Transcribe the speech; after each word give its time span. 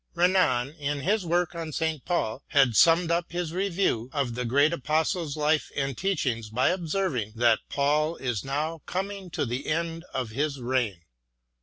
Renan, 0.15 0.69
in 0.79 1.01
his 1.01 1.27
work 1.27 1.53
on 1.53 1.71
St. 1.71 2.03
Paul, 2.05 2.41
had 2.47 2.75
summed 2.75 3.11
up 3.11 3.31
his 3.31 3.53
review 3.53 4.09
of 4.13 4.33
the 4.33 4.45
great 4.45 4.73
Apostle's 4.73 5.37
life 5.37 5.69
and 5.75 5.95
teachings 5.95 6.49
by 6.49 6.69
observing 6.69 7.33
that 7.35 7.59
Paul 7.69 8.15
is 8.15 8.43
now 8.43 8.79
coming 8.87 9.29
to 9.29 9.45
the 9.45 9.67
end 9.67 10.03
of 10.11 10.31
his 10.31 10.59
reign. 10.59 11.01